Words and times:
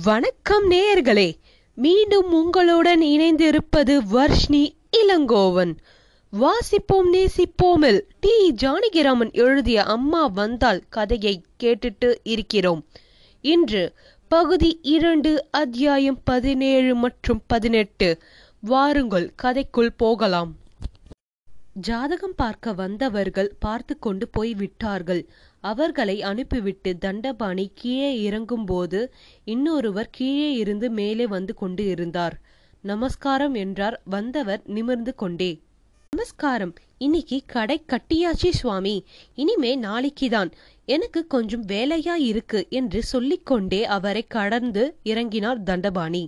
வணக்கம் 0.00 0.70
நேயர்களே 0.70 1.34
மீண்டும் 1.74 2.32
உங்களுடன் 2.32 3.00
இணைந்திருப்பது 3.00 3.98
வர்ஷ்ணி 3.98 4.76
இளங்கோவன். 4.96 5.76
வாசிப்போம் 6.40 7.08
நேசிப்போமில் 7.12 8.00
டி. 8.20 8.54
ஜானகிராமன் 8.62 9.32
எழுதிய 9.32 9.82
அம்மா 9.82 10.26
வந்தால் 10.26 10.82
கதையை 10.88 11.44
கேட்டுட்டு 11.62 12.14
இருக்கிறோம். 12.22 12.86
இன்று 13.40 13.92
பகுதி 14.28 14.78
இரண்டு 14.82 15.46
அத்தியாயம் 15.50 16.20
பதினேழு 16.24 16.94
மற்றும் 16.94 17.42
பதினெட்டு. 17.46 18.18
வாருங்கள் 18.60 19.32
கதைக்குள் 19.42 19.90
போகலாம். 19.96 20.56
ஜாதகம் 21.74 22.34
பார்க்க 22.36 22.72
வந்தவர்கள் 22.72 23.56
பார்த்து 23.58 23.98
கொண்டு 23.98 24.28
போய் 24.28 24.54
விட்டார்கள் 24.54 25.28
அவர்களை 25.62 26.22
அனுப்பிவிட்டு 26.22 26.98
தண்டபாணி 26.98 27.70
கீழே 27.74 28.30
இறங்கும்போது 28.30 29.00
இன்னொருவர் 29.44 30.08
கீழே 30.10 30.52
இருந்து 30.52 30.90
மேலே 30.90 31.26
வந்து 31.26 31.54
கொண்டு 31.54 31.86
இருந்தார். 31.86 32.40
நமஸ்காரம் 32.84 33.54
என்றார். 33.54 34.02
வந்தவர் 34.04 34.62
நிமிர்ந்து 34.66 35.14
கொண்டே. 35.14 35.60
நமஸ்காரம். 36.10 36.74
இன்னைக்கு 36.98 37.42
கடை 37.46 37.84
கட்டியாச்சு 37.86 38.50
சுவாமி. 38.50 39.04
இனிமே 39.34 39.80
நாளைக்குதான். 39.80 40.50
எனக்கு 40.84 41.26
கொஞ்சம் 41.26 41.66
வேலையா 41.66 42.14
இருக்கு 42.14 42.66
என்று 42.70 43.02
சொல்லிக்கொண்டே 43.02 43.84
அவரை 43.84 44.24
கடந்து 44.26 44.96
இறங்கினார் 45.04 45.62
தண்டபாணி. 45.62 46.24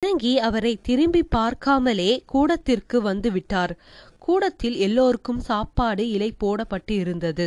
இறங்கி 0.00 0.38
அவரை 0.38 0.78
திரும்பி 0.82 1.22
பார்க்காமலே 1.36 2.22
கூடத்திற்கு 2.26 3.00
வந்து 3.00 3.32
விட்டார். 3.32 3.74
கூடத்தில் 4.18 4.76
எல்லோருக்கும் 4.76 5.40
சாப்பாடு 5.40 6.10
இலை 6.10 6.34
போடப்பட்டு 6.40 6.94
இருந்தது 6.96 7.46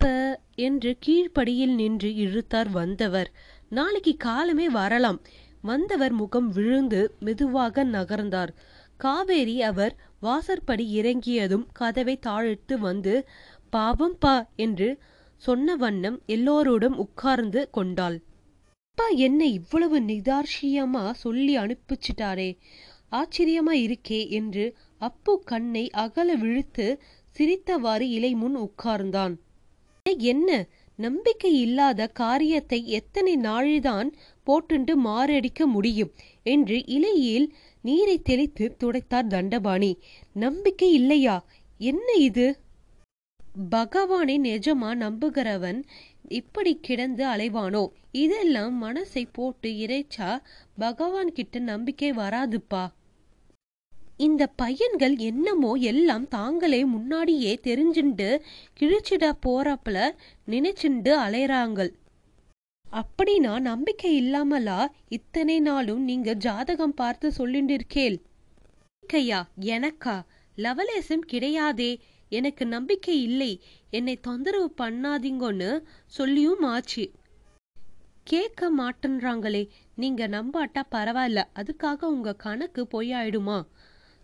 அப்ப 0.00 0.40
என்று 0.54 0.90
கீழ்ப்படியில் 1.06 1.74
நின்று 1.74 2.14
இழுத்தார் 2.14 2.70
வந்தவர். 2.70 3.28
நாளைக்கு 3.68 4.16
காலமே 4.16 4.68
வரலாம். 4.68 5.20
வந்தவர் 5.62 6.12
முகம் 6.12 6.48
விழுந்து 6.48 7.14
மெதுவாக 7.20 7.84
நகர்ந்தார். 7.84 8.52
காவேரி 8.96 9.62
அவர் 9.62 9.94
வாசற்படி 10.20 10.90
இறங்கியதும் 10.90 11.66
கதவை 11.72 12.18
தாழிட்டு 12.26 12.76
வந்து 12.78 13.14
பாவம் 13.70 14.18
பா 14.18 14.48
என்று 14.56 14.88
சொன்ன 15.36 15.76
வண்ணம் 15.76 16.18
எல்லோரோடும் 16.26 16.96
உட்கார்ந்து 16.96 17.70
கொண்டாள். 17.70 18.18
அப்பா 18.80 19.08
என்ன 19.08 19.44
இவ்வளவு 19.44 20.00
நிதார்ஷியமா 20.00 21.10
சொல்லி 21.14 21.56
அனுப்பிச்சிட்டாரே. 21.58 22.50
ஆச்சரியமா 23.12 23.76
இருக்கே 23.86 24.28
என்று 24.30 24.66
அப்பு 24.98 25.42
கண்ணை 25.44 25.90
அகல 25.90 26.34
விழுத்து 26.34 26.86
சிரித்தவாறு 27.36 28.06
இலை 28.10 28.34
முன் 28.34 28.56
உட்கார்ந்தான். 28.58 29.34
என்ன? 30.14 30.66
நம்பிக்கை 30.96 31.60
இல்லாத 31.60 32.06
காரியத்தை 32.06 32.88
எத்தனை 32.88 33.36
நாளில்தான் 33.36 34.12
போட்டுண்டு 34.46 34.94
மாரடிக்க 35.04 35.64
முடியும்? 35.64 36.12
என்று 36.42 36.86
இலையில் 36.86 37.54
நீரை 37.82 38.22
தெளித்து 38.22 38.76
துடைத்தார் 38.84 39.26
தண்டபாணி. 39.26 39.98
நம்பிக்கை 40.32 40.92
இல்லையா? 40.92 41.46
என்ன 41.78 42.12
இது? 42.12 42.58
பகவானை 43.68 44.38
நிஜமா 44.38 44.94
நம்புகிறவன் 44.94 45.82
இப்படி 46.28 46.78
கிடந்து 46.80 47.26
அலைவானோ? 47.26 47.88
இதெல்லாம் 48.12 48.82
மனசை 48.82 49.28
போட்டு 49.32 49.70
இறைச்சா? 49.70 50.42
பகவான் 50.78 51.32
கிட்ட 51.32 51.58
நம்பிக்கை 51.58 52.12
வராதுப்பா. 52.12 52.88
இந்த 54.16 54.46
பையன்கள் 54.46 55.16
என்னமோ 55.16 55.74
எல்லாம் 55.74 56.28
தாங்களே 56.28 56.84
முன்னாடியே 56.84 57.58
தெரிஞ்சுண்டு 57.62 58.40
கிழிச்சிட 58.80 59.32
போறப்பல 59.46 60.10
நினைச்சுண்டு 60.48 61.12
அலையறாங்கள் 61.18 61.92
அப்படின்னா 62.92 63.60
நம்பிக்கை 63.60 64.16
இல்லாமலா 64.16 64.88
இத்தனை 65.08 65.60
நாளும் 65.60 66.02
நீங்க 66.02 66.32
ஜாதகம் 66.32 66.94
பார்த்து 66.94 67.32
சொல்லிண்டிருக்கேல் 67.38 68.24
நம்பிக்கையா 69.02 69.42
எனக்கா? 69.60 70.22
லவலேசம் 70.56 71.20
கிடையாதே. 71.32 71.98
எனக்கு 72.28 72.66
நம்பிக்கை 72.66 73.22
இல்லை. 73.22 73.60
என்னை 73.90 74.16
தொந்தரவு 74.16 74.72
பண்ணாதீங்கன்னு 74.78 75.82
சொல்லியும் 76.06 76.62
ஆச்சு. 76.62 77.10
கேட்க 78.24 78.70
மாட்டேன்றாங்களே. 78.78 79.68
நீங்க 79.96 80.28
நம்பாட்டா 80.28 80.82
பரவாயில்ல. 80.90 81.44
அதுக்காக 81.54 82.04
உங்க 82.04 82.32
கணக்கு 82.32 82.86
பொய்யாயிடுமா? 82.92 83.66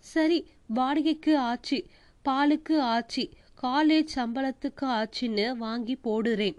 சரி 0.03 0.39
வாடகைக்கு 0.67 1.39
ஆச்சு 1.39 1.87
பாலுக்கு 2.25 2.79
ஆச்சு 2.79 3.31
காலேஜ் 3.63 4.09
சம்பளத்துக்கு 4.15 4.83
ஆச்சுன்னு 4.83 5.57
வாங்கி 5.57 5.99
போடுறேன். 6.05 6.57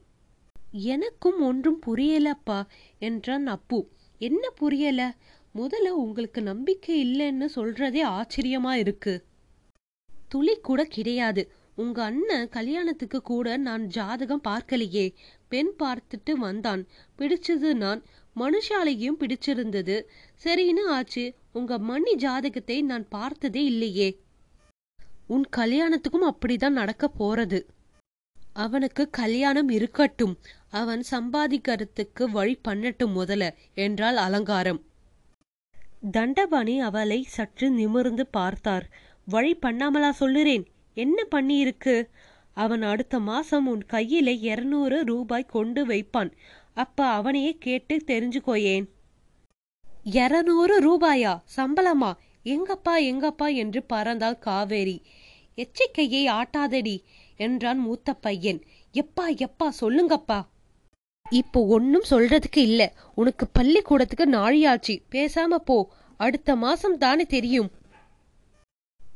எனக்கும் 0.72 1.42
ஒன்றும் 1.42 1.82
புரியலப்பா 1.86 2.66
என்றான் 3.00 3.48
அப்பு. 3.48 3.80
என்ன 4.20 4.50
புரியல? 4.50 5.16
முதல்ல 5.56 5.90
உங்களுக்கு 5.90 6.42
நம்பிக்கை 6.42 6.96
இல்லைன்னு 7.04 7.48
சொல்றதே 7.56 8.04
ஆச்சரியமா 8.14 8.72
இருக்கு. 8.74 9.26
துளி 10.30 10.60
கூட 10.60 10.84
கிடையாது. 10.86 11.52
உங்க 11.76 12.04
அண்ணன் 12.04 12.50
கல்யாணத்துக்கு 12.50 13.22
கூட 13.22 13.58
நான் 13.58 13.88
ஜாதகம் 13.88 14.42
பார்க்கலையே. 14.48 15.14
பெண் 15.48 15.72
பார்த்துட்டு 15.80 16.32
வந்தான். 16.32 16.88
பிடிச்சது 17.18 17.74
நான். 17.74 18.04
மனுஷாலையும் 18.36 19.18
பிடிச்சிருந்தது. 19.20 20.04
சரின்னு 20.44 20.86
ஆச்சு. 20.88 21.34
உங்க 21.54 21.78
மணி 21.78 22.16
ஜாதகத்தை 22.16 22.82
நான் 22.82 23.08
பார்த்ததே 23.08 23.66
இல்லையே. 23.66 24.20
உன் 25.28 25.46
கல்யாணத்துக்கும் 25.58 26.32
அப்படிதான் 26.32 26.70
நடக்க 26.70 27.12
போறது. 27.20 27.66
அவனுக்கு 28.54 29.10
கல்யாணம் 29.10 29.70
இருக்கட்டும். 29.70 30.38
அவன் 30.70 31.04
சம்பாதிக்கிறதுக்கு 31.12 32.30
வழி 32.32 32.60
பண்ணட்டும் 32.68 33.16
முதல்ல 33.16 33.54
என்றாள் 33.74 34.16
அலங்காரம். 34.16 34.84
தண்டபாணி 36.12 36.80
அவளை 36.80 37.24
சற்று 37.24 37.70
நிமிர்ந்து 37.70 38.28
பார்த்தார். 38.28 38.90
வழி 39.26 39.58
பண்ணாமலா 39.62 40.12
சொல்லுறேன். 40.20 40.66
என்ன 40.94 41.28
பண்ணியிருக்கு? 41.32 42.08
அவன் 42.54 42.82
அடுத்த 42.82 43.20
மாசம் 43.20 43.68
உன் 43.68 43.86
கையில 43.92 44.40
இருநூறு 44.42 45.04
ரூபாய் 45.04 45.46
கொண்டு 45.46 45.86
வைப்பான். 45.86 46.32
அப்ப 46.74 47.06
அவனையே 47.06 47.58
கேட்டு 47.60 48.04
தெரிஞ்சுக்கோயேன். 48.08 48.86
இருநூறு 50.04 50.76
ரூபாயா? 50.80 51.42
சம்பளமா? 51.58 52.14
எங்கப்பா 52.44 52.90
எங்கப்பா? 52.90 53.56
என்று 53.56 53.86
பறந்தாள் 53.94 54.40
காவேரி. 54.40 55.02
எச்சிக்கையை 55.56 56.28
ஆட்டாதடி 56.28 57.04
என்றான் 57.38 57.78
மூத்த 57.78 58.14
பையன். 58.14 58.62
எப்பா 58.94 59.22
எப்பா 59.22 59.70
சொல்லுங்கப்பா. 59.82 60.46
இப்போ 61.30 61.66
ஒன்னும் 61.66 62.04
சொல்றதுக்கு 62.10 62.58
இல்ல. 62.58 62.94
உனக்கு 63.16 63.48
பள்ளிக்கூடத்துக்கு 63.48 64.26
நாழியாச்சு. 64.26 65.02
பேசாம 65.12 65.56
போ. 65.56 65.92
அடுத்த 66.18 66.56
மாசம் 66.56 66.98
தானே 66.98 67.26
தெரியும். 67.26 67.72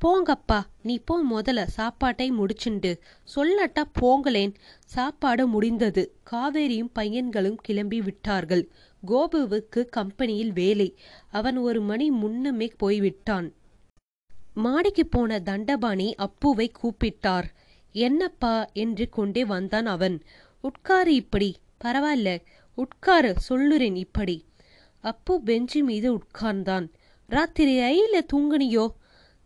போங்கப்பா 0.06 0.63
நீ 0.81 1.00
போ 1.06 1.24
முதல்ல 1.31 1.63
சாப்பாட்டை 1.63 2.31
முடிச்சுண்டு. 2.31 3.00
சொல்லட்டா 3.35 3.84
போங்களேன். 4.02 4.53
சாப்பாடு 4.85 5.47
முடிந்தது. 5.47 6.16
காவேரியும் 6.31 6.90
பையன்களும் 6.94 7.56
கிளம்பி 7.56 8.02
விட்டார்கள். 8.02 8.69
கோபுவுக்கு 9.08 9.85
கம்பெனியில் 9.85 10.53
வேலை. 10.53 10.97
அவன் 11.31 11.58
ஒரு 11.58 11.81
மணி 11.81 12.12
முன்னமே 12.12 12.72
போய்விட்டான். 12.78 13.53
மாடிக்கு 14.53 15.06
போன 15.06 15.40
தண்டபாணி 15.40 16.16
அப்புவை 16.16 16.72
கூப்பிட்டார். 16.81 17.44
என்னப்பா? 17.91 18.69
என்று 18.74 19.09
கொண்டே 19.09 19.46
வந்தான் 19.46 19.85
அவன். 19.85 20.22
உட்காரு 20.62 21.16
இப்படி. 21.16 21.56
பரவாயில்ல. 21.84 22.41
உட்காரு. 22.75 23.35
சொல்லுறேன் 23.50 23.96
இப்படி. 23.96 24.46
அப்பு 25.02 25.41
பெஞ்சு 25.46 25.84
மீது 25.84 26.18
உட்கார்ந்தான். 26.18 26.90
ராத்திரி 27.28 27.78
ஐயில 27.78 28.19
தூங்குனியோ? 28.34 28.94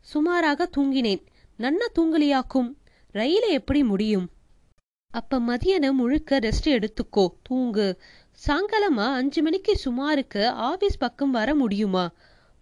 சுமாராக 0.01 0.69
தூங்கினேன். 0.77 1.23
நன்னா 1.59 1.87
தூங்கலியாக்கும். 1.95 2.75
ரயில 3.13 3.49
எப்படி 3.49 3.83
முடியும்? 3.83 4.29
அப்ப 5.11 5.39
மதியானம் 5.39 5.93
முழுக்க 5.93 6.39
ரெஸ்ட் 6.39 6.63
எடுத்துக்கோ. 6.63 7.27
தூங்கு. 7.43 8.01
சாயங்காலமா 8.47 9.13
அஞ்சு 9.13 9.41
மணிக்கு 9.41 9.77
சுமாருக்கு 9.77 10.47
ஆபீஸ் 10.47 10.97
பக்கம் 10.97 11.31
வர 11.31 11.55
முடியுமா? 11.55 12.11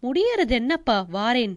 முடியறது 0.04 0.50
என்னப்பா? 0.50 1.06
வாரேன். 1.14 1.56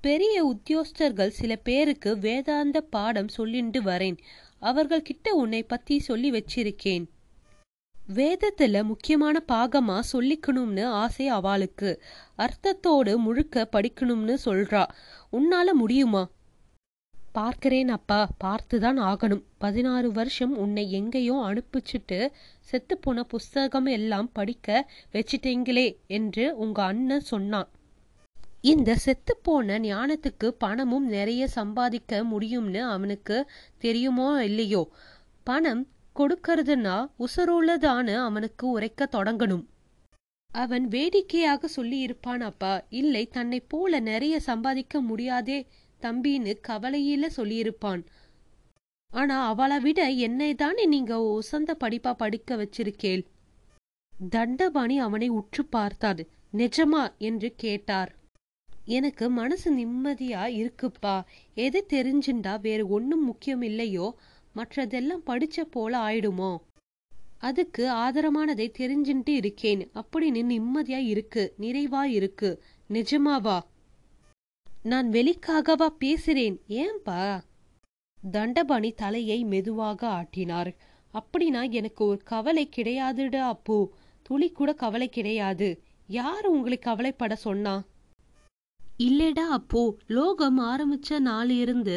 பெரிய 0.00 0.44
உத்தியோகஸ்தர்கள் 0.44 1.28
சில 1.28 1.56
பேருக்கு 1.56 2.18
வேதாந்த 2.18 2.80
பாடம் 2.80 3.28
சொல்லிண்டு 3.36 3.80
வரேன். 3.82 4.16
அவர்கள் 4.58 5.02
கிட்ட 5.02 5.34
உன்னை 5.34 5.62
பத்தி 5.62 5.98
சொல்லி 5.98 6.30
வச்சிருக்கேன். 6.30 7.04
வேதத்துல 8.08 8.84
முக்கியமான 8.84 9.42
பாகமா 9.52 10.00
சொல்லிக்கணும்னு 10.12 10.84
ஆசை 10.84 11.28
அவளுக்கு. 11.28 12.02
அர்த்தத்தோடு 12.36 13.18
முழுக்க 13.18 13.68
படிக்கணும்னு 13.72 14.36
சொல்றா. 14.44 14.88
உன்னால 15.32 15.72
முடியுமா? 15.72 16.30
பார்க்கிறேன் 17.32 17.88
அப்பா 17.88 18.28
பார்த்துதான் 18.44 18.98
ஆகணும். 19.00 19.44
பதினாறு 19.58 20.12
வருஷம் 20.12 20.56
உன்னை 20.56 20.92
எங்கேயோ 20.92 21.34
அனுப்பிச்சிட்டு 21.34 22.30
செத்துப்போன 22.72 23.20
புஸ்தகம் 23.20 23.86
எல்லாம் 23.86 24.32
படிக்க 24.32 24.90
வச்சிட்டீங்களே 25.12 25.96
என்று 26.06 26.56
உங்க 26.56 26.84
அண்ணன் 26.84 27.20
சொன்னான். 27.20 27.68
இந்த 28.60 28.96
செத்துப்போன 29.06 29.78
ஞானத்துக்கு 29.78 30.48
பணமும் 30.48 31.06
நிறைய 31.06 31.46
சம்பாதிக்க 31.46 32.24
முடியும்னு 32.24 32.80
அவனுக்கு 32.80 33.50
தெரியுமோ 33.78 34.44
இல்லையோ? 34.44 34.90
பணம் 35.42 35.91
கொடுக்கறதுன்னா 36.16 37.10
உசுருள்ளதான்னு 37.18 38.14
அவனுக்கு 38.14 38.68
உரைக்க 38.68 39.08
தொடங்கணும். 39.12 39.66
அவன் 40.50 40.88
வேடிக்கையாக 40.88 41.68
சொல்லியிருப்பான் 41.76 42.40
அப்பா 42.40 42.84
இல்லை 42.88 43.28
தன்னை 43.28 43.60
போல 43.60 44.00
நிறைய 44.00 44.40
சம்பாதிக்க 44.40 45.00
முடியாதே 45.00 45.66
தம்பின்னு 46.00 46.54
கவலையில 46.68 47.28
சொல்லியிருப்பான். 47.36 48.04
ஆனா 49.10 49.46
அவளை 49.46 49.80
விட 49.80 50.10
என்னை 50.10 50.54
தானே 50.54 50.86
நீங்க 50.86 51.20
உசந்த 51.20 51.76
படிப்பா 51.80 52.12
படிக்க 52.12 52.56
வச்சிருக்கேள்? 52.56 53.24
தண்டபாணி 54.30 54.98
அவனை 54.98 55.28
உற்று 55.28 55.64
பார்த்தார் 55.64 56.24
நிஜமா? 56.52 57.16
என்று 57.18 57.52
கேட்டார். 57.56 58.14
எனக்கு 58.84 59.30
மனசு 59.30 59.74
நிம்மதியா 59.76 60.42
இருக்குப்பா. 60.58 61.22
எது 61.54 61.86
தெரிஞ்சுண்டா? 61.92 62.60
வேறு 62.60 62.88
ஒன்னும் 62.88 63.24
முக்கியம் 63.24 63.62
இல்லையோ? 63.62 64.18
மற்றதெல்லாம் 64.56 65.22
படிச்ச 65.26 65.60
போல 65.60 65.98
ஆயிடுமோ? 65.98 66.56
அதுக்கு 67.38 67.92
ஆதரமானதை 67.92 68.72
தெரிஞ்சுட்டு 68.78 69.28
இருக்கேன். 69.28 69.90
அப்படின்னு 69.94 70.52
நிம்மதியா 70.52 70.96
இருக்கு. 70.96 71.54
நிறைவா 71.58 72.02
இருக்கு. 72.02 72.62
நிஜமாவா? 72.88 73.60
நான் 74.82 75.10
வெளிக்காகவா 75.10 75.88
பேசுறேன். 76.00 76.58
ஏன்பா? 76.68 77.40
தண்டபாணி 78.30 78.92
தலையை 78.92 79.44
மெதுவாக 79.44 80.08
ஆட்டினார். 80.08 80.74
அப்படின்னா 81.14 81.70
எனக்கு 81.70 82.04
ஒரு 82.04 82.20
கவலை 82.24 82.68
கிடையாதுடா 82.76 83.40
அப்பு. 83.40 83.94
துளி 84.22 84.52
கூட 84.52 84.72
கவலை 84.72 85.08
கிடையாது. 85.08 85.82
யார் 86.06 86.46
உங்களை 86.46 86.78
கவலைப்பட 86.78 87.34
சொன்னா? 87.34 87.84
இல்லடா 89.02 89.46
அப்போ. 89.58 89.82
லோகம் 90.06 90.58
ஆரம்பிச்ச 90.60 91.18
நாளிலிருந்து 91.18 91.96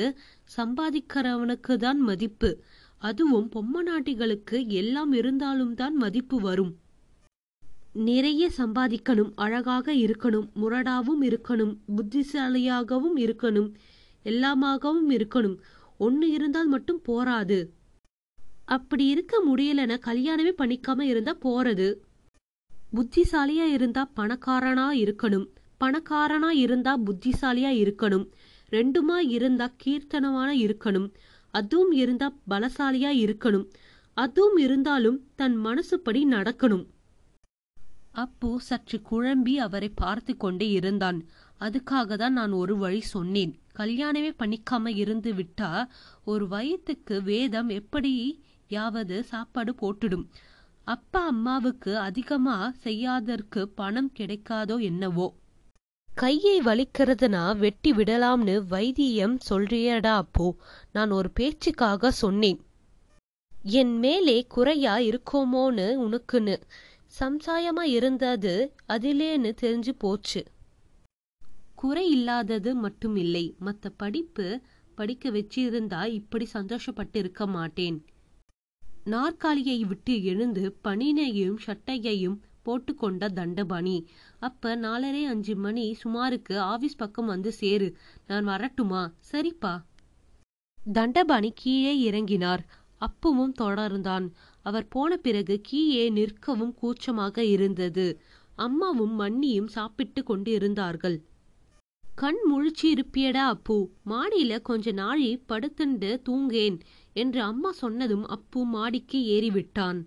சம்பாதிக்கிறவனுக்கு 0.58 1.76
தான் 1.78 2.00
மதிப்பு. 2.00 2.50
அதுவும் 3.02 3.50
பொம்மநாட்டிகளுக்கு 3.56 4.68
எல்லாம் 4.68 5.12
இருந்தாலும் 5.12 5.74
தான் 5.74 5.96
மதிப்பு 5.96 6.40
வரும். 6.40 6.74
நிறைய 7.94 8.50
சம்பாதிக்கணும் 8.58 9.32
அழகாக 9.36 9.94
இருக்கணும் 9.94 10.48
முரடாவும் 10.62 11.22
இருக்கணும் 11.22 11.74
புத்திசாலியாகவும் 11.96 13.18
இருக்கணும் 13.18 13.70
எல்லாமாகவும் 14.26 15.10
இருக்கணும். 15.10 15.58
ஒன்னு 15.98 16.30
இருந்தால் 16.30 16.68
மட்டும் 16.68 17.02
போராது. 17.02 17.60
அப்படி 18.66 19.06
இருக்க 19.06 19.36
முடியலன்னா 19.50 19.98
கல்யாணமே 20.06 20.54
பண்ணிக்காம 20.58 21.02
இருந்தா 21.02 21.34
போறது. 21.44 21.88
புத்திசாலியா 22.96 23.68
இருந்தா 23.78 24.12
பணக்காரனா 24.16 24.88
இருக்கணும். 25.04 25.48
பணக்காரனா 25.80 26.50
இருந்தா 26.50 26.98
புத்திசாலியா 26.98 27.72
இருக்கணும். 27.84 28.28
ரெண்டுமா 28.72 29.18
இருந்தா 29.28 29.72
கீர்த்தனமான 29.86 30.50
இருக்கணும். 30.66 31.14
அதுவும் 31.52 31.92
இருந்தா 31.92 32.34
பலசாலியா 32.50 33.12
இருக்கணும். 33.24 33.68
அதுவும் 34.14 34.58
இருந்தாலும் 34.58 35.28
தன் 35.36 35.66
மனசுப்படி 35.66 36.22
நடக்கணும். 36.30 36.86
அப்பு 38.12 38.62
சற்று 38.62 39.02
குழம்பி 39.12 39.54
அவரை 39.56 39.90
பார்த்து 39.90 40.38
கொண்டே 40.38 40.70
இருந்தான். 40.70 41.26
அதுக்காக 41.60 42.16
தான் 42.16 42.34
நான் 42.34 42.52
ஒரு 42.52 42.78
வழி 42.78 43.02
சொன்னேன். 43.02 43.60
கல்யாணமே 43.78 44.32
பண்ணிக்காம 44.40 44.96
இருந்து 44.96 45.34
விட்டா 45.34 45.88
ஒரு 46.26 46.46
வயத்துக்கு 46.46 47.24
வேதம் 47.24 47.70
எப்படி 47.70 48.44
யாவது 48.68 49.24
சாப்பாடு 49.24 49.76
போட்டுடும். 49.82 50.26
அப்பா 50.84 51.26
அம்மாவுக்கு 51.26 51.98
அதிகமா 51.98 52.74
செய்யாதற்கு 52.76 53.68
பணம் 53.68 54.12
கிடைக்காதோ 54.18 54.82
என்னவோ. 54.82 55.36
கையை 56.16 56.62
வலிக்கிறதுனா 56.62 57.58
வெட்டி 57.58 57.92
விடலாம்னு 57.92 58.66
வைத்தியம் 58.68 59.38
சொல்றியடா 59.50 60.14
அப்போ. 60.16 60.56
நான் 60.92 61.12
ஒரு 61.12 61.32
பேச்சுக்காக 61.32 62.12
சொன்னேன். 62.12 62.60
என் 63.64 64.00
மேலே 64.00 64.46
குறையா 64.48 64.98
இருக்கோமோன்னு 64.98 65.88
உனக்குன்னு. 66.08 66.62
சம்சாயமா 67.20 67.82
இருந்தது 67.82 68.74
அதிலேன்னு 68.88 69.52
தெரிஞ்சு 69.62 69.90
போச்சு. 69.98 70.44
குறை 71.76 72.10
இல்லாதது 72.10 72.76
மட்டும் 72.76 73.16
இல்லை 73.16 73.56
மத்த 73.66 73.86
படிப்பு 73.98 74.62
படிக்க 74.96 75.30
வச்சிருந்தா 75.30 76.06
இப்படி 76.06 76.48
சந்தோஷப்பட்டு 76.54 77.16
இருக்க 77.16 77.48
மாட்டேன். 77.48 78.06
நாற்காலியை 79.04 79.84
விட்டு 79.84 80.24
எழுந்து 80.24 80.78
பனினையும் 80.84 81.56
சட்டையையும் 81.66 82.38
போட்டுக்கொண்ட 82.66 83.28
தண்டபாணி. 83.34 83.98
அப்ப 84.40 84.76
நாலரை 84.76 85.24
அஞ்சு 85.26 85.56
மணி 85.56 85.96
சுமாருக்கு 86.04 86.58
ஆபீஸ் 86.58 86.98
பக்கம் 86.98 87.26
வந்து 87.26 87.52
சேரு. 87.52 87.90
நான் 88.28 88.48
வரட்டுமா? 88.48 89.14
சரிப்பா. 89.32 89.74
தண்டபாணி 90.94 91.52
கீழே 91.56 91.94
இறங்கினார். 92.10 92.64
அப்புவும் 92.98 93.54
தொடர்ந்தான். 93.62 94.28
அவர் 94.62 94.88
போன 94.88 95.18
பிறகு 95.18 95.60
கீழே 95.64 96.10
நிற்கவும் 96.10 96.74
கூச்சமாக 96.74 97.44
இருந்தது. 97.44 98.08
அம்மாவும் 98.56 99.16
மண்ணியும் 99.20 99.68
சாப்பிட்டு 99.68 100.24
கொண்டு 100.24 100.52
இருந்தார்கள் 100.52 101.18
கண் 102.04 102.38
முழிச்சு 102.52 102.86
இருப்பியடா 102.86 103.46
அப்பு. 103.54 103.78
மாடியில 104.10 104.62
கொஞ்ச 104.62 104.92
நாழி 104.92 105.30
படுத்துண்டு 105.50 106.10
தூங்கேன் 106.30 106.78
என்று 107.14 107.42
அம்மா 107.42 107.72
சொன்னதும் 107.72 108.26
அப்பு 108.28 108.66
மாடிக்கு 108.66 109.20
ஏறிவிட்டான். 109.36 110.00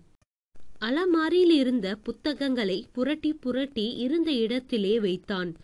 அலமாரியில் 0.79 1.49
இருந்த 1.49 1.95
புத்தகங்களை 1.95 2.87
புரட்டி 2.91 3.33
புரட்டி 3.33 3.95
இருந்த 3.95 4.31
இடத்திலே 4.31 4.99
வைத்தான். 4.99 5.55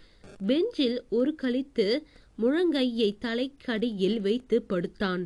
பெஞ்சில் 0.47 1.03
ஒரு 1.09 1.35
கழித்து 1.35 2.07
முழங்கையை 2.41 3.15
தலைக்கடியில் 3.19 4.21
வைத்து 4.21 4.61
படுத்தான். 4.61 5.23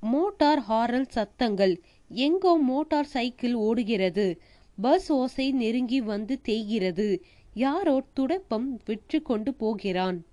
மோட்டார் 0.00 0.62
ஹாரல் 0.68 1.08
சத்தங்கள். 1.08 1.80
எங்கோ 2.08 2.58
மோட்டார் 2.58 3.04
சைக்கிள் 3.04 3.54
ஓடுகிறது. 3.54 4.40
பஸ் 4.80 5.12
ஓசை 5.12 5.52
நெருங்கி 5.52 6.00
வந்து 6.00 6.40
தேய்கிறது. 6.40 7.22
யாரோ 7.54 8.04
துடப்பம் 8.16 8.68
விற்று 8.84 9.22
கொண்டு 9.22 9.54
போகிறான். 9.54 10.24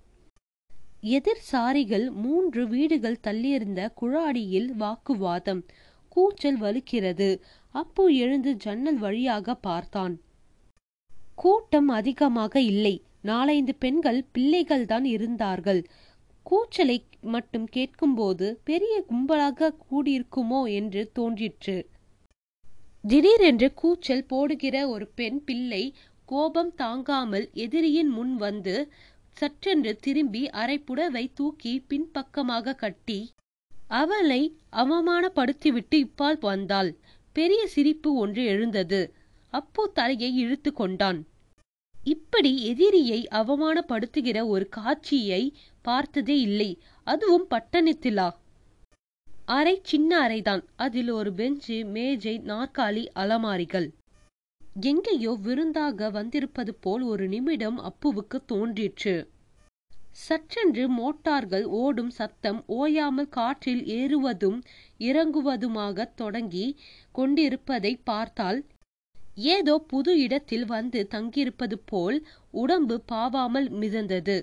எதிர் 1.00 1.42
சாரிகள் 1.52 2.10
மூன்று 2.10 2.68
வீடுகள் 2.68 3.20
தள்ளியிருந்த 3.26 3.92
குழாடியில் 4.02 4.66
வாக்குவாதம். 4.66 5.66
கூச்சல் 6.16 6.58
வலுக்கிறது. 6.60 7.28
அப்பு 7.74 8.04
எழுந்து 8.14 8.52
ஜன்னல் 8.56 8.98
வழியாக 8.98 9.54
பார்த்தான். 9.54 10.14
கூட்டம் 11.34 11.88
அதிகமாக 11.88 12.60
இல்லை. 12.60 12.94
நாலைந்து 13.22 13.72
பெண்கள் 13.74 14.20
பிள்ளைகள்தான் 14.34 15.06
இருந்தார்கள். 15.06 15.82
கூச்சலை 16.46 16.98
மட்டும் 17.20 17.66
கேட்கும்போது 17.68 18.46
பெரிய 18.64 18.94
கும்பலாக 19.08 19.70
கூடியிருக்குமோ 19.84 20.60
என்று 20.72 21.02
தோன்றிற்று. 21.14 21.76
திடீரென்று 23.08 23.68
கூச்சல் 23.74 24.26
போடுகிற 24.26 24.76
ஒரு 24.88 25.06
பெண் 25.14 25.38
பிள்ளை 25.44 25.84
கோபம் 26.28 26.72
தாங்காமல் 26.74 27.46
எதிரியின் 27.54 28.08
முன் 28.08 28.34
வந்து 28.36 28.74
சற்றென்று 29.36 29.92
திரும்பி 30.00 30.42
அரைப்புடவை 30.52 31.24
தூக்கி 31.34 31.72
பின்பக்கமாக 31.88 32.74
கட்டி 32.74 33.20
அவளை 33.90 34.58
அவமானப்படுத்திவிட்டு 34.72 35.94
இப்பால் 35.94 36.40
வந்தாள். 36.40 36.96
பெரிய 37.32 37.66
சிரிப்பு 37.66 38.14
ஒன்று 38.14 38.44
எழுந்தது. 38.44 39.00
அப்போ 39.50 39.90
தலையை 39.94 40.36
இழுத்து 40.36 40.72
கொண்டான். 40.72 41.26
இப்படி 42.04 42.64
எதிரியை 42.64 43.28
அவமானப்படுத்துகிற 43.30 44.46
ஒரு 44.46 44.68
காட்சியை 44.68 45.42
பார்த்ததே 45.82 46.40
இல்லை. 46.40 46.70
அதுவும் 47.04 47.46
பட்டணத்திலா? 47.50 48.28
அறை 49.44 49.80
சின்ன 49.82 50.28
அறைதான். 50.28 50.64
அதில் 50.76 51.10
ஒரு 51.10 51.30
பெஞ்சு 51.30 51.84
மேஜை 51.84 52.40
நாற்காலி 52.46 53.06
அலமாரிகள். 53.14 53.88
எங்கேயோ 54.80 55.32
விருந்தாக 55.42 56.10
வந்திருப்பது 56.10 56.74
போல் 56.74 57.02
ஒரு 57.02 57.28
நிமிடம் 57.28 57.78
அப்புவுக்கு 57.80 58.38
தோன்றிற்று. 58.46 59.16
சற்றென்று 60.28 60.84
மோட்டார்கள் 60.96 61.66
ஓடும் 61.80 62.10
சத்தம் 62.10 62.60
ஓயாமல் 62.76 63.28
காற்றில் 63.28 63.82
ஏறுவதும் 63.92 64.58
இறங்குவதுமாக 65.00 66.06
தொடங்கி 66.14 66.66
கொண்டிருப்பதை 67.12 67.92
பார்த்தால் 68.04 68.60
ஏதோ 69.50 69.74
புது 69.86 70.12
இடத்தில் 70.18 70.66
வந்து 70.66 71.00
தங்கியிருப்பது 71.10 71.76
போல் 71.84 72.18
உடம்பு 72.50 72.96
பாவாமல் 73.12 73.68
மிதந்தது. 73.80 74.36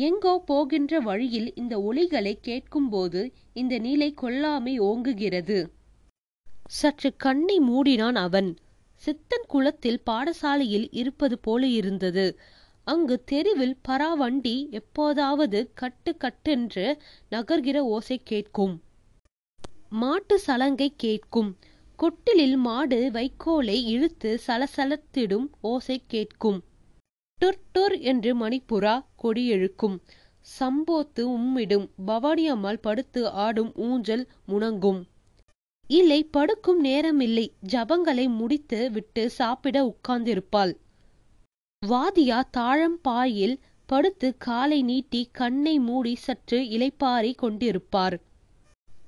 எங்கோ 0.00 0.34
போகின்ற 0.46 1.00
வழியில் 1.00 1.48
இந்த 1.54 1.74
ஒலிகளை 1.80 2.34
கேட்கும்போது 2.40 3.20
இந்த 3.52 3.74
நிலை 3.78 4.10
கொல்லாமை 4.14 4.74
ஓங்குகிறது. 4.80 5.58
சற்று 6.70 7.10
கண்ணை 7.16 7.56
மூடினான் 7.60 8.18
அவன். 8.18 8.50
சித்தன் 9.02 9.46
குளத்தில் 9.46 10.02
பாடசாலையில் 10.06 10.88
இருப்பது 10.92 11.36
போல 11.38 11.62
இருந்தது 11.66 12.26
அங்கு 12.84 13.24
தெருவில் 13.24 13.76
பராவண்டி 13.88 14.70
எப்போதாவது 14.70 15.70
கட்டு 15.74 16.16
கட்டென்று 16.16 17.02
நகர்கிற 17.30 17.76
ஓசை 17.76 18.20
கேட்கும். 18.24 18.82
மாட்டு 19.90 20.38
சலங்கை 20.38 20.92
கேட்கும். 20.96 21.56
கொட்டிலில் 21.98 22.56
மாடு 22.56 23.10
வைக்கோலை 23.10 23.84
இழுத்து 23.84 24.40
சலசலத்திடும் 24.46 25.46
ஓசை 25.60 26.02
கேட்கும். 26.06 26.64
டுர் 27.38 28.00
என்று 28.00 28.34
மணிப்புறா 28.36 29.04
கொடி 29.16 29.52
எழுக்கும். 29.52 29.98
சம்போத்து 30.58 31.20
உம்மிடும். 31.20 31.90
பவானி 32.04 32.48
அம்மாள் 32.48 32.78
படுத்து 32.78 33.28
ஆடும் 33.28 33.72
ஊஞ்சல் 33.74 34.28
முணங்கும். 34.48 35.02
இல்லை 35.86 36.24
படுக்கும் 36.24 36.84
நேரமில்லை. 36.84 37.48
ஜபங்களை 37.68 38.28
முடித்து 38.28 38.90
விட்டு 38.90 39.30
சாப்பிட 39.30 39.94
உட்கார்ந்திருப்பாள். 39.94 40.74
வாதியா 41.82 42.38
தாழம்பாயில் 42.56 43.54
படுத்து 43.88 44.28
காலை 44.38 44.82
நீட்டி 44.82 45.20
கண்ணை 45.32 45.78
மூடி 45.78 46.12
சற்று 46.14 46.58
இளைப்பாறிக் 46.76 47.38
கொண்டிருப்பார். 47.42 48.16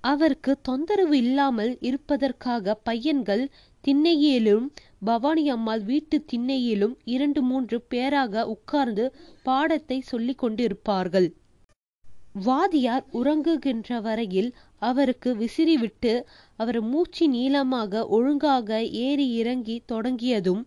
அவருக்கு 0.00 0.52
தொந்தரவு 0.60 1.16
இல்லாமல் 1.16 1.72
இருப்பதற்காக 1.80 2.74
பையன்கள் 2.74 3.44
திண்ணையிலும் 3.84 4.66
பவானி 5.04 5.44
அம்மாள் 5.50 5.82
வீட்டு 5.82 6.24
திண்ணையிலும் 6.32 6.94
இரண்டு 7.04 7.42
மூன்று 7.42 7.80
பேராக 7.88 8.46
உட்கார்ந்து 8.46 9.06
பாடத்தை 9.42 10.00
சொல்லிக் 10.00 10.42
கொண்டிருப்பார்கள். 10.42 11.28
வாதியார் 12.44 13.06
உறங்குகின்ற 13.12 14.00
வரையில் 14.00 14.50
அவருக்கு 14.78 15.36
விசிறிவிட்டு 15.36 16.14
அவர் 16.56 16.80
மூச்சு 16.82 17.26
நீளமாக 17.28 18.08
ஒழுங்காக 18.08 18.82
ஏறி 19.06 19.28
இறங்கி 19.34 19.82
தொடங்கியதும் 19.86 20.62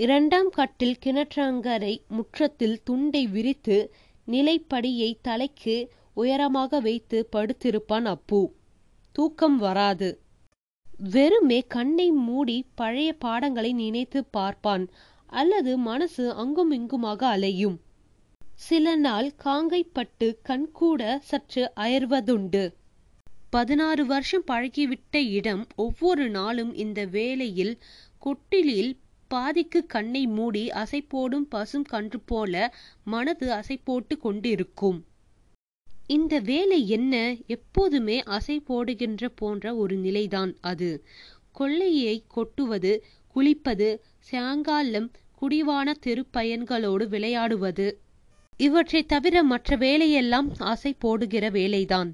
இரண்டாம் 0.00 0.50
கட்டில் 0.50 0.96
கிணற்றங்கரை 1.04 2.06
முற்றத்தில் 2.08 2.82
துண்டை 2.82 3.26
விரித்து 3.26 3.94
நிலைப்படியை 4.28 5.14
தலைக்கு 5.22 5.90
உயரமாக 6.14 6.80
வைத்து 6.80 7.28
படுத்திருப்பான் 7.32 8.04
அப்பு. 8.04 8.52
தூக்கம் 9.12 9.58
வராது. 9.58 10.20
வெறுமே 11.12 11.66
கண்ணை 11.68 12.10
மூடி 12.10 12.66
பழைய 12.74 13.12
பாடங்களை 13.12 13.72
நினைத்து 13.72 14.24
பார்ப்பான். 14.24 14.88
அல்லது 15.26 15.76
மனசு 15.78 16.32
அங்கும் 16.32 16.70
இங்குமாக 16.70 17.26
அலையும். 17.26 17.80
சில 18.54 18.96
நாள் 18.96 19.32
காங்கைப்பட்டு 19.44 20.34
கண்கூட 20.48 21.18
சற்று 21.18 21.72
அயர்வதுண்டு. 21.76 22.74
பதினாறு 23.50 24.06
வருஷம் 24.06 24.48
பழகிவிட்ட 24.50 25.16
இடம் 25.30 25.66
ஒவ்வொரு 25.76 26.30
நாளும் 26.30 26.74
இந்த 26.74 27.04
வேளையில் 27.04 27.78
கொட்டிலில் 28.18 28.92
பாதிக்கு 29.30 29.86
கண்ணை 29.86 30.26
மூடி 30.26 30.68
அசைப்போடும் 30.68 31.46
பசும் 31.48 31.82
கன்று 31.82 32.20
போல 32.20 32.74
மனது 33.04 33.46
அசைப்போட்டு 33.50 34.16
கொண்டிருக்கும். 34.16 35.04
இந்த 36.06 36.38
வேலை 36.38 36.88
என்ன? 36.88 37.36
எப்போதுமே 37.46 38.22
அசை 38.22 38.56
போடுகின்ற 38.68 39.28
போன்ற 39.34 39.74
ஒரு 39.74 39.96
நிலைதான் 39.96 40.56
அது. 40.60 41.04
கொள்ளையை 41.52 42.24
கொட்டுவது 42.28 43.04
குளிப்பது 43.34 43.98
சாயங்காலம் 44.18 45.10
குடிவான 45.34 45.94
தெருப்பயன்களோடு 46.06 47.06
விளையாடுவது. 47.06 48.00
இவற்றை 48.56 49.06
தவிர 49.06 49.42
மற்ற 49.42 49.76
வேலையெல்லாம் 49.76 50.52
அசை 50.60 50.94
போடுகிற 50.98 51.50
வேலைதான். 51.50 52.10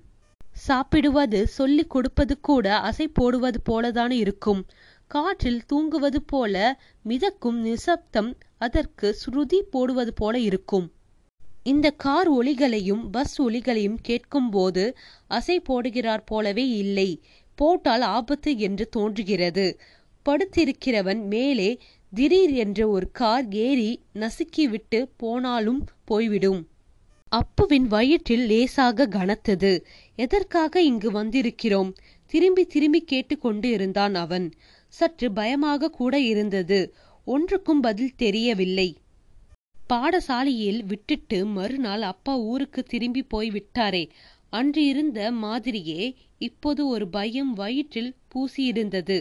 சாப்பிடுவது 0.52 1.46
சொல்லிக் 1.46 1.90
கொடுப்பது 1.90 2.40
கூட 2.40 2.66
அசை 2.78 3.06
போடுவது 3.14 3.58
போலதான் 3.68 4.10
இருக்கும். 4.10 4.66
காற்றில் 5.06 5.64
தூங்குவது 5.66 6.22
போல 6.22 6.80
மிதக்கும் 7.02 7.60
நிசப்தம் 7.60 8.36
அதற்கு 8.58 9.16
ஸ்ருதி 9.24 9.58
போடுவது 9.58 10.12
போல 10.12 10.38
இருக்கும். 10.38 10.92
இந்த 11.62 11.90
கார் 11.90 12.32
ஒலிகளையும் 12.32 13.08
பஸ் 13.10 13.42
ஒலிகளையும் 13.42 13.98
கேட்கும்போது 14.02 14.96
அசை 15.30 15.58
போடுகிறார் 15.68 16.22
போலவே 16.26 16.68
இல்லை. 16.68 17.22
போட்டால் 17.54 18.00
ஆபத்து 18.00 18.58
என்று 18.58 18.88
தோன்றுகிறது. 18.88 19.80
படுத்திருக்கிறவன் 20.28 21.26
மேலே 21.26 21.78
திடீர் 22.14 22.50
என்ற 22.50 22.88
ஒரு 22.88 23.10
கார் 23.10 23.52
ஏறி 23.52 24.02
நசுக்கிவிட்டு 24.14 25.08
போனாலும் 25.16 25.84
போய்விடும். 26.04 26.68
அப்புவின் 27.32 27.86
வயிற்றில் 27.86 28.46
லேசாக 28.46 29.06
கனத்தது. 29.06 29.84
எதற்காக 30.16 30.82
இங்கு 30.82 31.10
வந்திருக்கிறோம்? 31.10 31.94
திரும்பி 32.26 32.64
திரும்பி 32.64 33.00
கேட்டுக்கொண்டு 33.00 33.70
இருந்தான் 33.70 34.14
அவன். 34.14 34.52
சற்று 34.98 35.28
பயமாக 35.32 35.90
கூட 35.90 36.14
இருந்தது. 36.30 36.80
ஒன்றுக்கும் 37.26 37.80
பதில் 37.80 38.16
தெரியவில்லை. 38.16 38.88
பாடசாலையில் 39.88 40.80
விட்டுட்டு 40.86 41.38
மறுநாள் 41.56 42.04
அப்பா 42.12 42.34
ஊருக்கு 42.50 42.80
திரும்பி 42.82 43.22
போய் 43.24 43.50
விட்டாரே. 43.50 44.04
அன்று 44.52 44.82
இருந்த 44.86 45.20
மாதிரியே 45.44 46.02
இப்போது 46.38 46.82
ஒரு 46.86 47.06
பயம் 47.08 47.52
வயிற்றில் 47.52 48.12
பூசியிருந்தது. 48.32 49.16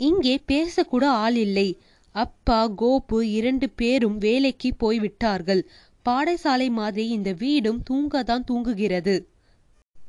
இங்கே 0.00 0.34
பேசக்கூட 0.52 1.04
ஆள் 1.22 1.38
இல்லை 1.46 1.68
அப்பா 2.14 2.60
கோபு 2.78 3.18
இரண்டு 3.38 3.66
பேரும் 3.70 4.16
வேலைக்கு 4.18 4.68
போய்விட்டார்கள். 4.78 5.62
பாடசாலை 6.06 6.68
மாதிரி 6.70 7.04
இந்த 7.08 7.30
வீடும் 7.42 7.80
தூங்கதான் 7.90 8.46
தூங்குகிறது. 8.46 9.16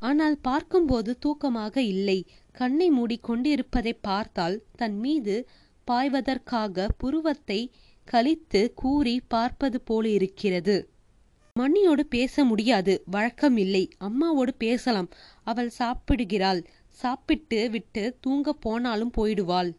ஆனால் 0.01 0.37
பார்க்கும்போது 0.41 1.11
தூக்கமாக 1.25 1.75
இல்லை. 1.93 2.19
கண்ணை 2.51 2.89
மூடி 2.89 3.17
கொண்டிருப்பதை 3.17 3.93
பார்த்தால் 4.01 4.57
தன் 4.75 4.97
மீது 4.99 5.35
பாய்வதற்காக 5.87 6.87
புருவத்தை 6.97 7.59
கழித்து 8.07 8.61
கூறி 8.73 9.15
பார்ப்பது 9.27 9.81
போல 9.81 10.09
இருக்கிறது 10.09 10.75
மண்ணியோடு 11.55 12.03
பேச 12.09 12.43
முடியாது. 12.43 12.93
வழக்கம் 13.05 13.57
இல்லை 13.57 13.81
அம்மாவோடு 13.99 14.51
பேசலாம். 14.57 15.09
அவள் 15.43 15.71
சாப்பிடுகிறாள். 15.79 16.61
சாப்பிட்டு 16.87 17.69
விட்டு 17.69 18.03
தூங்க 18.21 18.53
போனாலும் 18.53 19.11
போயிடுவாள். 19.17 19.71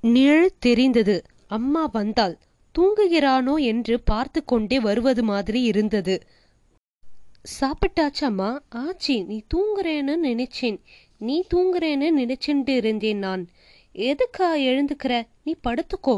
நிழல் 0.00 0.58
தெரிந்தது. 0.58 1.16
அம்மா 1.46 1.84
வந்தாள். 1.92 2.38
தூங்குகிறானோ 2.74 3.54
என்று 3.62 3.94
பார்த்து 4.00 4.40
கொண்டே 4.44 4.80
வருவது 4.80 5.22
மாதிரி 5.22 5.62
இருந்தது. 5.62 6.16
சாப்பிட்டாச்சம்மா 7.60 8.50
ஆச்சி 8.74 9.16
நீ 9.26 9.36
தூங்குறேன்னு 9.54 10.14
நினைச்சேன். 10.22 10.78
நீ 11.20 11.46
தூங்குறேன்னு 11.54 12.08
நினைச்சுட்டு 12.16 12.68
இருந்தேன் 12.68 13.18
நான். 13.18 13.48
எதுக்கா 13.94 14.48
எழுந்துக்கிற? 14.68 15.26
நீ 15.42 15.56
படுத்துக்கோ. 15.68 16.16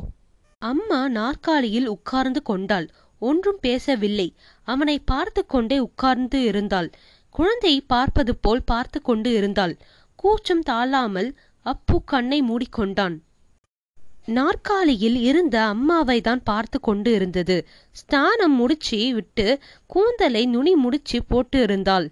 அம்மா 0.59 1.09
நாற்காலியில் 1.09 1.89
உட்கார்ந்து 1.89 2.43
கொண்டாள். 2.43 2.89
ஒன்றும் 3.19 3.59
பேசவில்லை. 3.61 4.35
அவனை 4.65 4.99
பார்த்து 4.99 5.47
கொண்டே 5.47 5.79
உட்கார்ந்து 5.79 6.43
இருந்தாள். 6.43 6.91
குழந்தை 7.31 7.81
பார்ப்பது 7.81 8.37
போல் 8.37 8.63
பார்த்து 8.65 9.03
கொண்டு 9.03 9.33
இருந்தாள். 9.33 9.77
கூச்சம் 10.15 10.61
தாழாமல் 10.61 11.35
அப்பு 11.67 12.05
கண்ணை 12.05 12.43
மூடிக்கொண்டான். 12.43 13.17
நாற்காலியில் 14.27 15.17
இருந்த 15.17 15.63
அம்மாவை 15.65 16.21
தான் 16.21 16.43
பார்த்து 16.43 16.81
கொண்டு 16.81 17.13
இருந்தது. 17.13 17.67
ஸ்தானம் 17.91 18.55
முடிச்சு 18.55 19.15
விட்டு 19.15 19.59
கூந்தலை 19.87 20.47
நுனி 20.47 20.75
முடிச்சு 20.75 21.25
போட்டு 21.25 21.63
இருந்தாள். 21.63 22.09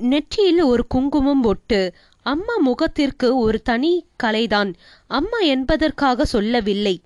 நெற்றியில் 0.00 0.62
ஒரு 0.62 0.86
குங்குமம் 0.94 1.42
ஒட்டு 1.42 1.94
அம்மா 2.22 2.56
முகத்திற்கு 2.66 3.36
ஒரு 3.36 3.62
தனி 3.62 4.06
கலைதான் 4.22 4.74
அம்மா 5.06 5.38
என்பதற்காக 5.38 6.24
சொல்லவில்லை. 6.24 7.00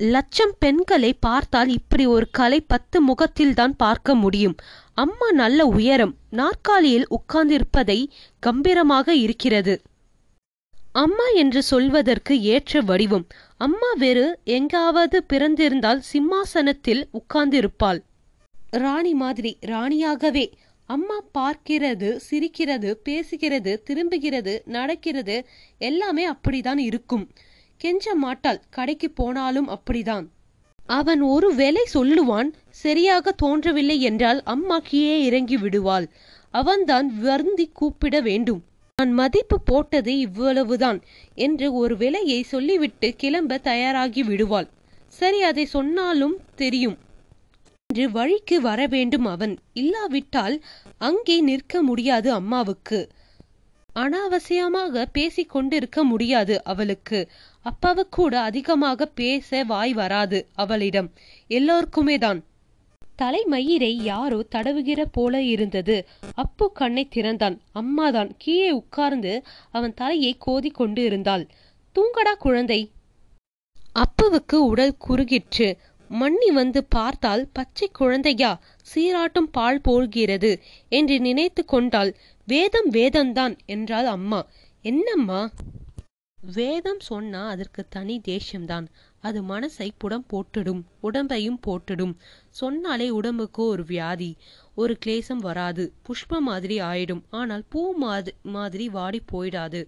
லட்சம் 0.00 0.54
பெண்களை 0.58 1.12
பார்த்தால் 1.12 1.68
இப்படி 1.68 2.06
ஒரு 2.06 2.30
கலை 2.30 2.60
பத்து 2.60 3.00
முகத்தில் 3.00 3.54
தான் 3.54 3.76
பார்க்க 3.76 4.14
முடியும். 4.14 4.56
அம்மா 4.94 5.30
நல்ல 5.32 5.66
உயரம் 5.66 6.14
நாற்காலியில் 6.30 7.06
உட்கார்ந்திருப்பதை 7.10 8.06
கம்பீரமாக 8.38 9.14
இருக்கிறது. 9.14 9.82
அம்மா 10.92 11.26
என்று 11.34 11.62
சொல்வதற்கு 11.62 12.40
ஏற்ற 12.40 12.80
வடிவம் 12.80 13.26
அம்மா 13.56 13.92
வேறு 13.92 14.40
எங்காவது 14.44 15.24
பிறந்திருந்தால் 15.32 15.98
சிம்மாசனத்தில் 15.98 17.08
உட்கார்ந்திருப்பாள். 17.12 18.00
ராணி 18.70 19.14
மாதிரி 19.14 19.58
ராணியாகவே 19.66 20.52
அம்மா 20.86 21.16
பார்க்கிறது 21.38 22.08
சிரிக்கிறது 22.16 22.90
பேசுகிறது 23.04 23.72
திரும்புகிறது 23.88 24.54
நடக்கிறது 24.66 25.36
எல்லாமே 25.78 26.24
அப்படிதான் 26.30 26.78
இருக்கும். 26.78 27.24
கெஞ்ச 27.80 28.14
மாட்டாள் 28.14 28.60
கடைக்கு 28.70 29.10
போனாலும் 29.10 29.68
அப்படிதான் 29.68 30.26
அவன் 30.86 31.22
ஒரு 31.34 31.48
வேலை 31.54 31.82
சொல்லுவான் 31.94 32.50
சரியாக 32.82 33.32
தோன்றவில்லை 33.32 33.96
என்றால் 34.00 34.40
அம்மா 34.42 34.76
கீழே 34.78 35.16
இறங்கி 35.24 35.56
விடுவாள். 35.56 36.06
அவன்தான் 36.50 37.08
வருந்தி 37.20 37.66
கூப்பிட 37.72 38.20
வேண்டும். 38.20 38.60
நான் 38.98 39.12
மதிப்பு 39.12 39.56
போட்டது 39.60 40.12
இவ்வளவுதான் 40.18 40.98
என்று 41.34 41.68
ஒரு 41.72 41.96
விலையை 41.96 42.40
சொல்லிவிட்டு 42.42 43.08
கிளம்ப 43.16 43.58
தயாராகி 43.58 44.22
விடுவாள். 44.22 44.68
சரி 45.08 45.42
அதை 45.42 45.64
சொன்னாலும் 45.66 46.36
தெரியும். 46.54 46.96
என்று 47.94 48.12
வழிக்கு 48.12 48.56
வர 48.60 48.86
வேண்டும் 48.86 49.24
அவன். 49.24 49.52
இல்லாவிட்டால் 49.72 50.54
அங்கே 50.98 51.40
நிற்க 51.40 51.82
முடியாது 51.82 52.28
அம்மாவுக்கு. 52.32 52.98
அனாவசியமாக 53.96 55.04
பேசிக் 55.12 55.50
கொண்டிருக்க 55.50 56.04
முடியாது 56.04 56.54
அவளுக்கு. 56.64 57.20
அப்பாவுக்கு 57.64 58.16
கூட 58.16 58.34
அதிகமாக 58.40 59.06
பேச 59.06 59.62
வாய் 59.64 59.92
வராது 59.92 60.40
அவளிடம். 60.54 61.08
எல்லோருக்குமே 61.50 62.16
தான் 62.18 62.40
தலைமயிரை 63.22 63.92
யாரோ 64.02 64.38
தடவுகிற 64.54 65.04
போல 65.12 65.42
இருந்தது. 65.42 65.96
அப்பு 66.34 66.66
கண்ணை 66.72 67.04
திறந்தான். 67.08 67.58
அம்மாதான். 67.74 68.32
கீழே 68.38 68.70
உட்கார்ந்து 68.72 69.34
அவன் 69.70 69.94
தலையை 69.94 70.34
கோதி 70.38 70.70
கொண்டு 70.70 71.04
இருந்தாள். 71.04 71.46
தூங்கடா 71.96 72.34
குழந்தை. 72.38 72.80
அப்புவுக்கு 73.98 74.56
உடல் 74.70 74.96
குறுகிற்று. 75.08 75.68
மண்ணி 76.20 76.48
வந்து 76.52 76.80
பார்த்தால் 76.84 77.48
பச்சை 77.52 77.88
குழந்தையா 77.92 78.50
சீராட்டும் 78.94 79.50
பால் 79.52 79.80
போல்கிறது 79.88 80.60
என்று 80.88 81.20
நினைத்து 81.20 81.64
கொண்டாள் 81.64 82.10
வேதம் 82.48 82.90
வேதம்தான் 82.90 83.54
என்றாள் 83.66 84.06
அம்மா. 84.06 84.40
என்னம்மா? 84.82 85.40
வேதம் 86.38 87.00
சொன்னா 87.00 87.48
அதற்கு 87.48 87.82
தனி 87.88 88.20
தேசியம்தான் 88.28 88.86
அது 89.20 89.42
மனசை 89.42 89.88
புடம் 89.98 90.26
போட்டுடும் 90.32 90.82
உடம்பையும் 91.02 91.60
போட்டுடும். 91.66 92.14
சொன்னாலே 92.50 93.08
உடம்புக்கு 93.10 93.62
ஒரு 93.66 93.84
வியாதி 93.84 94.30
ஒரு 94.74 94.98
கிளேசம் 95.06 95.40
வராது 95.40 95.92
புஷ்ப 96.06 96.40
மாதிரி 96.40 96.78
ஆயிடும். 96.80 97.22
ஆனால் 97.30 97.64
பூ 97.68 97.80
மாதிரி 98.42 98.88
வாடி 98.88 99.20
போயிடாது. 99.32 99.82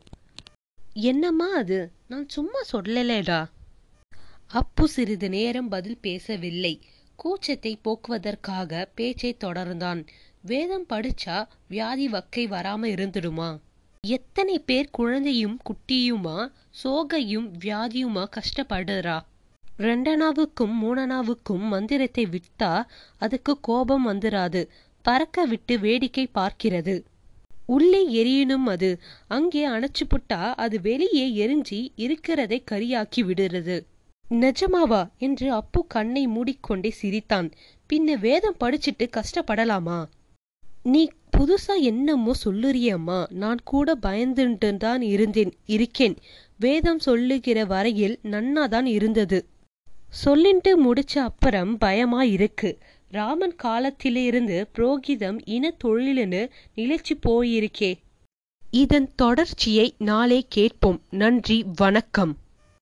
என்னம்மா 0.93 1.49
அது? 1.55 1.81
நான் 2.09 2.29
சும்மா 2.29 2.61
சொல்லலேடா. 2.73 3.41
அப்பு 4.51 4.89
சிறிது 4.89 5.29
நேரம் 5.29 5.69
பதில் 5.69 5.99
பேசவில்லை. 6.01 6.81
கூச்சத்தை 7.25 7.77
போக்குவதற்காக 7.83 8.89
பேச்சை 8.95 9.37
தொடர்ந்தான். 9.45 10.07
வேதம் 10.43 10.87
படிச்சா 10.89 11.47
வியாதி 11.69 12.09
வக்கை 12.09 12.45
வராம 12.47 12.83
இருந்துடுமா? 12.87 13.59
எத்தனை 14.07 14.59
பேர் 14.59 14.91
குழந்தையும் 14.91 15.59
குட்டியுமா 15.69 16.53
சோகையும் 16.85 17.51
வியாதியுமா 17.65 18.25
கஷ்டப்படுறா? 18.37 19.25
ரெண்டனாவுக்கும் 19.79 20.75
மூணனாவுக்கும் 20.83 21.67
மந்திரத்தை 21.69 22.27
விட்டா 22.27 22.83
அதுக்கு 23.19 23.61
கோபம் 23.61 24.09
வந்துராது. 24.09 24.69
பறக்க 25.03 25.45
விட்டு 25.45 25.79
வேடிக்கை 25.79 26.29
பார்க்கிறது. 26.35 27.03
உள்ளே 27.67 28.03
எரியணும் 28.15 28.67
அது. 28.67 29.01
அங்கே 29.29 29.69
அணைச்சு 29.69 30.07
புட்டா 30.11 30.55
அது 30.55 30.81
வெளியே 30.81 31.47
எரிஞ்சி 31.47 31.89
இருக்கிறதை 31.97 32.65
கரியாக்கி 32.71 33.17
விடுறது. 33.17 33.81
நிஜமாவா 34.31 35.09
என்று 35.19 35.53
அப்பு 35.53 35.87
கண்ணை 35.87 36.27
மூடிக்கொண்டே 36.27 36.91
சிரித்தான். 36.91 37.51
பின்ன 37.93 38.19
வேதம் 38.21 38.57
படிச்சிட்டு 38.61 39.11
கஷ்டப்படலாமா? 39.11 40.05
நீ 40.83 41.11
புதுசா 41.37 41.81
என்னமோ 41.81 42.33
சொல்லுறியம்மா. 42.45 43.31
நான் 43.31 43.59
கூட 43.65 43.95
பயந்துட்டு 44.03 44.77
தான் 44.77 45.03
இருந்தேன் 45.03 45.53
இருக்கேன். 45.67 46.17
வேதம் 46.59 46.99
சொல்லுகிற 46.99 47.65
வரையில் 47.65 48.19
நன்னாதான் 48.23 48.85
இருந்தது. 48.85 49.47
சொல்லிட்டு 50.09 50.93
முடிச்ச 50.93 51.19
அப்புறம் 51.19 51.79
பயமா 51.79 52.23
இருக்கு. 52.23 52.79
ராமன் 53.09 53.57
காலத்திலிருந்து 53.57 54.69
புரோகிதம் 54.75 55.41
இன 55.45 55.75
தொழிலுன்னு 55.85 56.49
நிலைச்சு 56.77 57.13
போயிருக்கே. 57.29 57.95
இதன் 58.71 59.13
தொடர்ச்சியை 59.17 59.95
நாளே 59.99 60.45
கேட்போம். 60.49 61.03
நன்றி 61.11 61.65
வணக்கம். 61.77 62.37